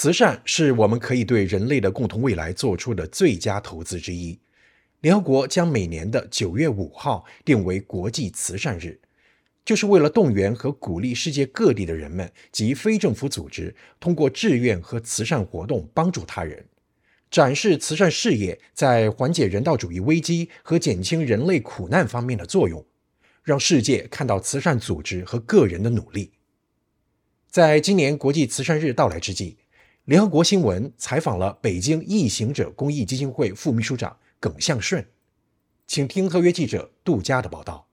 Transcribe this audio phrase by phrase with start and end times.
[0.00, 4.38] 慈善是我们可以对人类的共同未来做出的最佳投资之一。
[5.00, 9.00] 联合国将每年的九月五号定为国际慈善日，
[9.64, 16.64] 就是为了动员和鼓励世界各地的人们及非政府组织通过志愿和慈善活动帮助他人，
[17.28, 22.86] 展示慈善事业在缓解人道主义危机和减轻人类苦难方面的作用，
[23.42, 26.30] 让世界看到慈善组织和个人的努力。
[27.50, 29.56] 在今年国际慈善日到来之际，
[30.08, 34.16] 联合国新闻采访了北京异行者公益基金会副秘书长。
[34.40, 35.06] 耿向顺，
[35.86, 37.88] 请听特约记者杜佳的报道。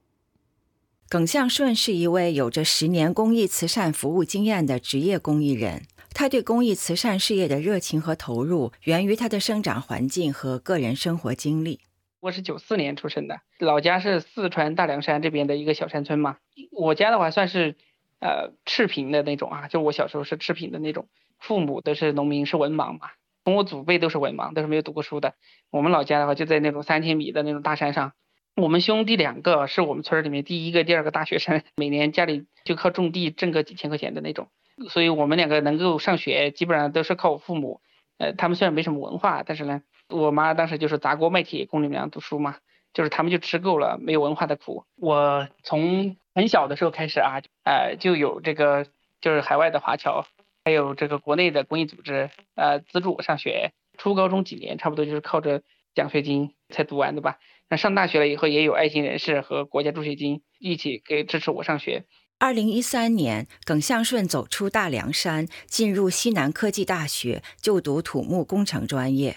[1.10, 5.82] 耿向顺是一位有着十年公益慈善服务经验的职业公益人，
[6.14, 11.80] 他对公益慈善事业的热情和投入源于他的生长环境和个人生活经历。
[12.20, 16.38] 我是九四年出生的，老家是四川大凉山这边的一个小山村嘛。
[16.72, 17.76] 我家的话算是
[18.20, 21.06] 呃赤贫的那种啊，就我小时候是赤贫的那种，
[21.38, 23.10] 父母都是农民，是文盲嘛。
[23.44, 25.34] 从我祖辈都是文盲，都是没有读过书的。
[25.70, 28.12] 我们老家的话就在那种三千米的那种大山上。
[28.56, 34.48] 我们兄弟两个是我们村里面第一个、第二个大学生，每年家里就靠种地挣个几千块钱的那种。
[34.88, 37.80] 所以我们两个能够上学，基本上都是靠我父母。
[38.18, 42.56] 呃，他们虽然没什么文化，但是呢，我妈当时就是砸锅卖铁供你们俩读书嘛，
[42.94, 44.86] 就是他们就吃够了没有文化的苦。
[44.96, 48.86] 我从很小的时候开始啊，呃，就有这个
[49.20, 50.24] 就是海外的华侨。
[50.66, 55.62] 还有这个国内的公益组织，呃，资助我上学，初高中几年，差不多就是靠着
[55.94, 57.38] 奖学金才读完的吧。
[57.70, 62.04] 那上大学了以后，也有爱心人士和国家助学金一起给支持我上学。
[62.40, 69.36] 二零一三年，耿向顺走出大凉山，进入西南科技大学就读土木工程专业。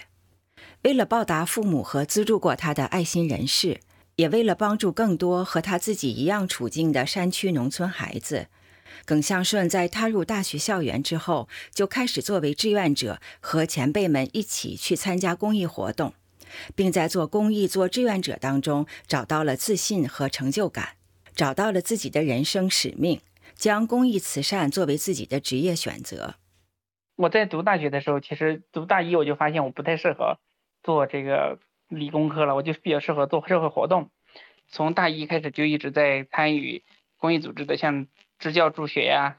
[0.82, 3.78] 为了报答父母和资助过他的爱心人士，
[4.16, 8.48] 也为了帮助更多和他自己一样处境的山区农村孩子。
[9.04, 16.14] 耿向顺在踏入大学校园之后，就开始作为志愿者和前辈们一起去参加公益活动，
[16.74, 20.96] 并在做公益、做志愿者当中找到了自信和成就感，
[21.34, 23.20] 找到了自己的人生使命，
[23.54, 26.34] 将公益慈善作为自己的职业选择。
[27.16, 30.38] 我在读大学的时候，其实读大一我就发现我不太适合
[30.82, 34.10] 做这个理工科了，我就比较适合做社会活动。
[34.68, 36.84] 从大一开始就一直在参与
[37.16, 38.06] 公益组织的，像。
[38.40, 39.36] 支教助学呀，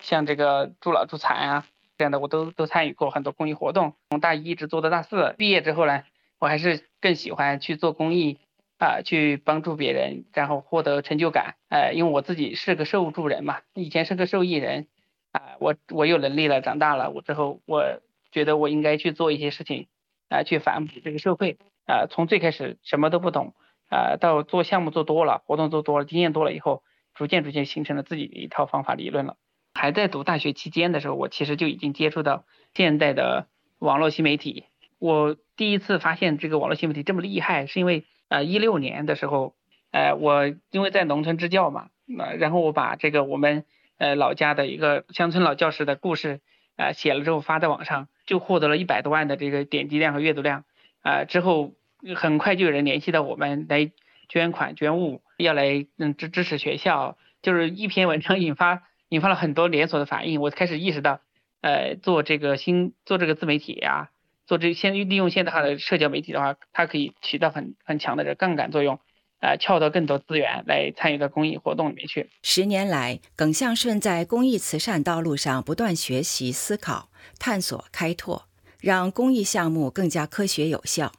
[0.00, 1.66] 像这个助老助残啊
[1.98, 3.94] 这样的，我都都参与过很多公益活动。
[4.08, 6.04] 从大一一直做到大四，毕业之后呢，
[6.38, 8.38] 我还是更喜欢去做公益
[8.78, 11.56] 啊，去帮助别人，然后获得成就感。
[11.68, 14.86] 呃，因为我自己是个受助人嘛，以前是个受益人
[15.32, 18.00] 啊，我我有能力了，长大了，我之后我
[18.30, 19.88] 觉得我应该去做一些事情
[20.28, 22.06] 啊，去反哺这个社会啊。
[22.08, 23.54] 从最开始什么都不懂
[23.90, 26.84] 啊，到做项目做多了，活动做多了，经验多了以后。
[27.14, 29.36] 逐渐逐渐形成了自己的一套方法理论了。
[29.74, 32.44] 还在读大学期间的时候，我其实就已经接触到
[32.74, 33.48] 现代的
[33.78, 34.64] 网络新媒体。
[35.00, 39.54] 我第一次发现这个网络新媒体这么厉害，是因为呃一六年的时候，
[39.90, 43.64] 呃我因为在农村支教嘛，呃然后我把这个我们
[43.98, 46.40] 呃老家的一个乡村老教师的故事
[46.76, 50.64] 呃写了之后发在网上，就获得了一百多万的这个点击量和阅读量。
[51.02, 51.74] 啊之后
[52.14, 53.90] 很快就有人联系到我们来
[54.28, 55.20] 捐款捐物。
[55.36, 60.40] 要来嗯支支持学校，就是一篇文章引发引发了很多连锁的反应。
[60.40, 61.20] 我开始意识到，
[61.60, 64.10] 呃，做这个新做这个自媒体呀，
[64.46, 68.98] 做这现利用现代化的社交媒体的话，它可以起到很很强的这杠杆作用，
[69.40, 72.30] 呃，撬到更多资源来参与到公益活动里面去。
[72.42, 77.08] 十年来，耿向顺在公益慈善道路上不断学习、思考、
[77.38, 78.46] 探索、开拓，
[78.80, 81.12] 让公益项目更加科学有效。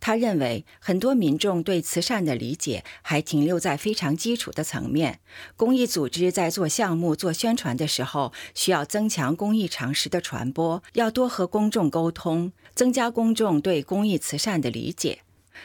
[0.00, 5.20] 他认为，很多民众对慈善的理解还停留在非常基础的层面。
[5.56, 15.20] 公益组织在做项目、做宣传的时候，需要增强公益常识的传播，要多和公众沟通，增加公众对公益慈善的理解，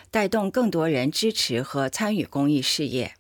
[0.10, 3.14] 带动更多人支持和参与公益事业。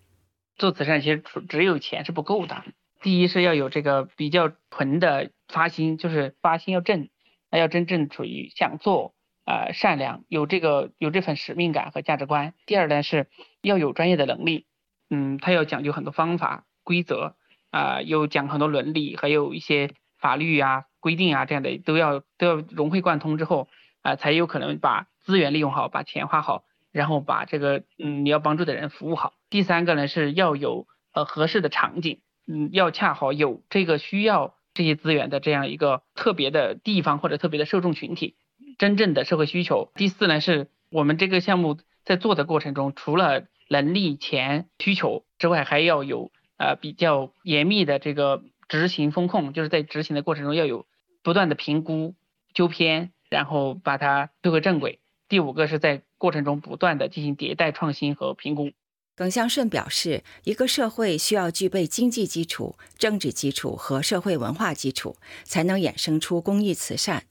[0.55, 2.63] 做慈善其实只有钱是不够的，
[3.01, 7.09] 第一是要有这个比较纯的发心，就是发心要正，
[7.51, 9.12] 要真正处于想做。
[9.45, 12.53] 呃，善良有这个有这份使命感和价值观。
[12.65, 13.27] 第二呢，是
[13.61, 14.65] 要有专业的能力，
[15.09, 17.35] 嗯，他要讲究很多方法规则
[17.69, 23.67] 啊，有讲很多伦理，还有一些法律啊规定啊这样的都要都要融会贯通之后
[24.01, 26.63] 啊，才有可能把资源利用好，把钱花好，
[26.93, 29.33] 然后把这个嗯你要帮助的人服务好。
[29.49, 38.37] 第三个呢是要有呃合适的场景，嗯，要恰好有这个需要这些资源的这样一个特别的地方或者特别的受众群体。
[38.77, 39.91] 真正的社会需求。
[39.95, 50.85] 第四呢，是我们这个项目在做的过程中，除了能力、钱、需求之外，还要有呃比较严密的这个执行风控，就是在执行的过程中要有
[51.21, 52.15] 不断的评估
[52.53, 54.99] 纠偏，然后把它推回正轨；
[55.29, 58.71] 第五个是在过程中不断的进行迭代创新和评估。
[59.15, 67.23] 耿向顺表示，一个社会需要具备经济基础、政治基础和社会文化基础，才能衍生出公益慈善，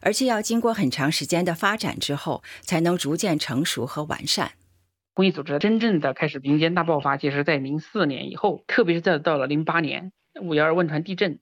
[0.00, 4.52] 而且要经过很长时间的发展之后，才能逐渐成熟和完善。
[5.14, 11.38] 公益组织真正的开始民间大爆发，其实在零四年以后，特别是在到了零八年五幺二汶川地震，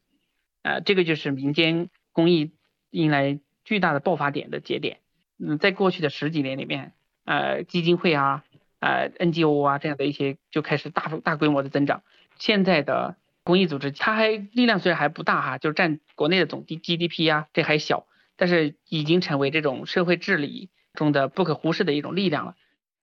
[0.63, 2.53] 啊，这个就是民间公益
[2.91, 4.99] 迎来巨大的爆发点的节点。
[5.39, 6.93] 嗯，在过去的十几年里面，
[7.25, 8.45] 呃，基金会啊。
[8.81, 12.05] 呃，NGO 啊，这样的一些就开始大大规模的增长。
[12.39, 18.07] 现在的公益组织，它还力量虽然还不大哈，就是占国内的总 D GDP 啊，这还小，
[18.39, 22.55] 但是已经成为这种社会治理中的不可忽视的一种力量了。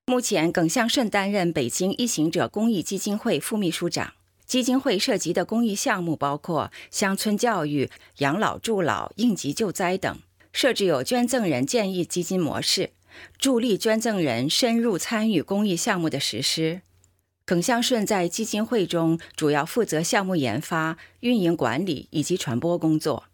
[0.08, 4.14] 目前，耿向顺担任北京一行者公益基金会副秘书长。
[4.46, 7.90] 基金会涉及的公益项目包括乡村教育、
[8.20, 10.20] 养老助老、应急救灾等，
[10.54, 12.92] 设置有捐赠人建议基金模式。
[13.40, 16.82] 助力捐赠人深入参与公益项目的实施。
[17.44, 23.26] 耿向顺在基金会中主要负责项目研发、运营管理以及传播工作。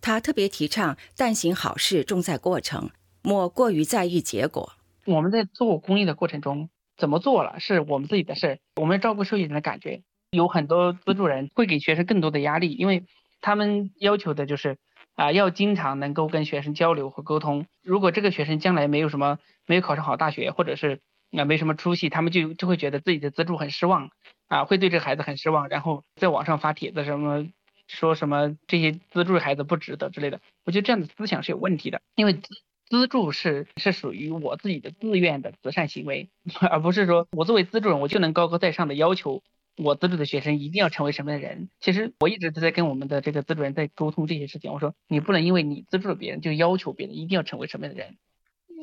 [0.00, 2.90] 他特别提倡“但行好事，重在过程，
[3.22, 4.72] 莫过于在意结果”。
[5.06, 10.02] 我们在做公益的过程中，怎么做了是我们自己的事儿，我们要照顾受益人的感觉。
[10.30, 13.04] 有很多资助人会给学生更多的压力，因为
[13.40, 14.78] 他们要求的就是。
[15.14, 17.66] 啊，要经常能够跟学生交流和沟通。
[17.82, 21.00] 如果这个学生将来没有什么，没有考上好大学，或者是
[21.36, 24.10] 啊没什么出息，他们就就会觉得自己的资助很失望，
[24.46, 27.48] 啊，会对这个孩子很失望，然后在网上发帖子什么，
[27.88, 30.40] 说什么这些资助孩子不值得之类的。
[30.64, 32.54] 我觉得这样的思想是有问题的，因为资
[32.88, 36.30] 资助是是属于我自己的自愿的慈善行为，
[36.70, 39.42] 而不是说我作为资助人我就能高高在上的要求。
[39.80, 41.68] 我资助的学生一定要成为什么样的人？
[41.78, 44.72] 其实我一直都在跟我们的这个资助人在沟通这些事情。
[44.72, 48.16] 我说你不能因为你资助了别人，就要求别人一定要成为什么样的人，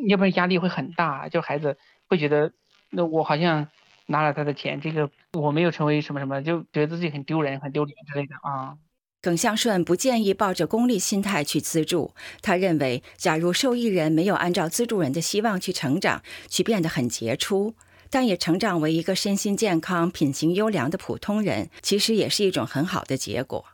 [0.08, 1.28] 要不然压力会很大。
[1.28, 1.78] 就孩子
[2.08, 2.54] 会觉得，
[2.92, 3.68] 那我好像
[4.06, 8.78] 拿了他的钱，这个我没有成为什么什么，就觉得自己很丢人、很丢脸之类的啊。
[9.26, 12.12] 耿向顺不建议抱着功利心态去资助。
[12.44, 17.74] 他认为，假如受益人没有按照资助人的希望去成长，去变得很杰出。
[18.12, 23.66] 但也成长为一个身心健康、品行优良的普通人，其实也是一种很好的结果。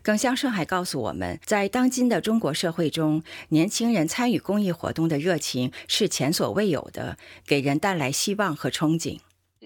[0.00, 9.18] 耿向顺还告诉我们，在当今的中国社会中，年轻人参与公益活动的热情是前所未有的，给人带来希望和憧憬。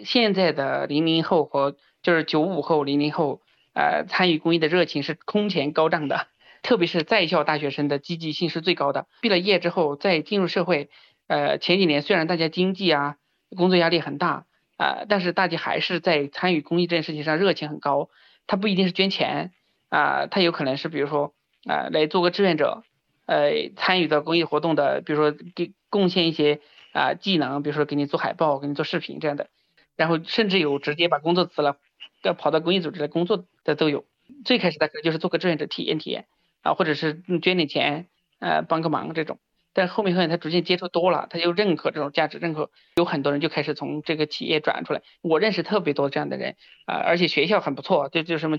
[0.07, 3.43] 现在的零零后和就是九五后、零零后，
[3.75, 6.29] 呃，参与公益的热情是空前高涨的，
[6.63, 9.07] 特别是在校大学生的积极性是最高的。
[9.21, 10.91] 毕了业之后再进入社会，
[11.27, 13.17] 呃，前几年虽然大家经济啊。
[13.55, 14.47] 工作压力很大
[14.79, 18.09] 啊，但是大家还是在参与公益这件事情上热情很高。
[18.47, 19.53] 他不一定是捐钱
[19.91, 21.35] 啊，他有可能是比如说
[21.67, 22.83] 啊来做个志愿者，
[23.27, 26.61] 呃参与到公益活动的，比如说给贡献一些
[26.95, 29.51] 啊技能，比如说给你做海报、给你做视频这样的。
[29.97, 31.77] 然后甚至有直接把工作辞了，
[32.23, 34.05] 要跑到公益组织来工作的都有。
[34.45, 36.27] 最开始的可能就是做个志愿者体验体验
[36.63, 38.09] 啊，或者是捐点钱
[38.39, 39.39] 呃帮个忙这种。
[39.75, 45.01] 但后面后面他逐渐接触多了，他就认可这种价值，认可有很多人就开始从这个企业转出来。
[45.23, 48.59] 我认识特别多这样的人啊，而且学校很不错，就就什么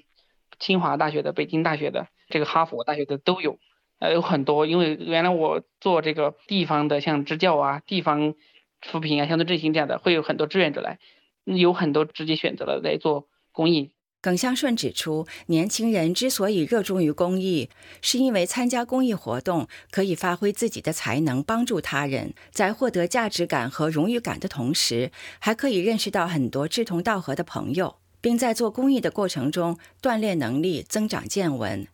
[0.60, 3.60] 清华大学的、北京大学的、这个哈佛大学的都有，
[4.00, 4.66] 呃有很多。
[4.66, 8.34] 因为原来我做这个地方的，像支教啊、地方
[8.82, 10.98] 扶贫啊、乡村振兴这样的，会有很多志愿者来，
[11.46, 13.92] 有很多直接选择了来做公益。
[14.22, 17.70] 耿向顺指出，年轻人之所以热衷于公益，
[18.02, 31.86] 是因为参加公益活动可以发挥自己的才能，帮助他人，在获得价值感和荣誉感的同时，还可以认识到很多志同道合的朋友，并在做公益的过程中锻炼能力、增长见闻，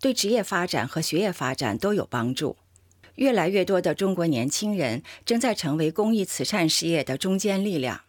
[0.00, 2.56] 对职业发展和学业发展都有帮助。
[3.14, 8.05] 越来越多的中国年轻人正在成为公益慈善事业的中坚力量。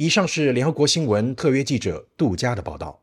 [0.00, 2.98] 以上是联合国新闻特约记者杜佳的报道。